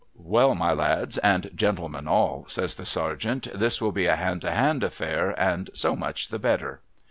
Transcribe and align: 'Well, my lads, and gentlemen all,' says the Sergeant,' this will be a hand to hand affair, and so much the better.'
'Well, 0.33 0.55
my 0.55 0.73
lads, 0.73 1.19
and 1.19 1.51
gentlemen 1.53 2.07
all,' 2.07 2.45
says 2.47 2.73
the 2.73 2.87
Sergeant,' 2.87 3.47
this 3.53 3.79
will 3.79 3.91
be 3.91 4.07
a 4.07 4.15
hand 4.15 4.41
to 4.41 4.49
hand 4.49 4.83
affair, 4.83 5.39
and 5.39 5.69
so 5.75 5.95
much 5.95 6.29
the 6.29 6.39
better.' 6.39 6.81